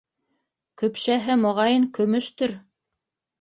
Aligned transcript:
Көпшәһе, 0.81 1.35
моғайын, 1.43 1.85
көмөштөр. 1.99 2.57